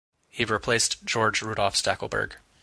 He 0.31 0.43
replaced 0.45 1.05
Georg 1.05 1.43
Rudolf 1.43 1.75
Stackelberg. 1.75 2.37